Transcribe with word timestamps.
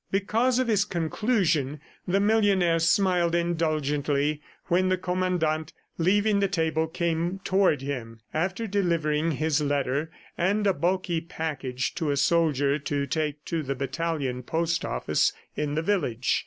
Because 0.09 0.57
of 0.57 0.67
his 0.67 0.83
conclusion, 0.83 1.79
the 2.07 2.19
millionaire 2.19 2.79
smiled 2.79 3.35
indulgently 3.35 4.41
when 4.65 4.89
the 4.89 4.97
Commandant, 4.97 5.73
leaving 5.99 6.39
the 6.39 6.47
table, 6.47 6.87
came 6.87 7.39
toward 7.43 7.83
him 7.83 8.19
after 8.33 8.65
delivering 8.65 9.33
his 9.33 9.61
letter 9.61 10.09
and 10.35 10.65
a 10.65 10.73
bulky 10.73 11.21
package 11.21 11.93
to 11.93 12.09
a 12.09 12.17
soldier 12.17 12.79
to 12.79 13.05
take 13.05 13.45
to 13.45 13.61
the 13.61 13.75
battalion 13.75 14.41
post 14.41 14.83
office 14.83 15.33
in 15.55 15.75
the 15.75 15.83
village. 15.83 16.39